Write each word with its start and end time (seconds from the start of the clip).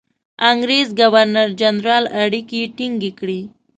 انګرېز 0.49 0.87
ګورنرجنرال 0.99 2.05
اړیکې 2.23 2.61
ټینګ 2.75 3.01
کړي. 3.19 3.41